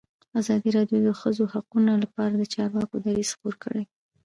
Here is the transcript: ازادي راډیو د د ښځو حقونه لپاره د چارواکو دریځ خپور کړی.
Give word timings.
ازادي 0.39 0.69
راډیو 0.77 0.99
د 1.03 1.05
د 1.07 1.09
ښځو 1.21 1.43
حقونه 1.53 1.91
لپاره 2.03 2.33
د 2.35 2.43
چارواکو 2.53 2.95
دریځ 3.05 3.29
خپور 3.35 3.55
کړی. 3.63 3.83